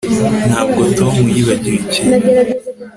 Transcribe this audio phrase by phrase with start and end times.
[0.49, 2.27] Ntabwo Tom yibagiwe ikintu